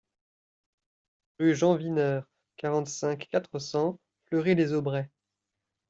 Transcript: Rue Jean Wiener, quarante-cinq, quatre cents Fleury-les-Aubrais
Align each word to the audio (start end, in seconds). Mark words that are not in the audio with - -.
Rue 1.37 1.53
Jean 1.53 1.75
Wiener, 1.77 2.21
quarante-cinq, 2.57 3.27
quatre 3.29 3.59
cents 3.59 3.99
Fleury-les-Aubrais 4.29 5.11